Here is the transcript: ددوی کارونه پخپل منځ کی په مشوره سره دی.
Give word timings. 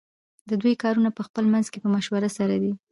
ددوی 0.49 0.79
کارونه 0.83 1.09
پخپل 1.19 1.45
منځ 1.53 1.65
کی 1.71 1.79
په 1.83 1.89
مشوره 1.95 2.29
سره 2.37 2.55
دی. 2.61 2.73